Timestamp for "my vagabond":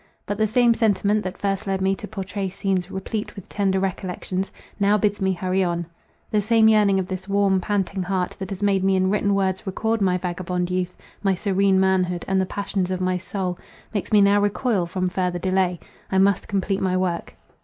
10.01-10.71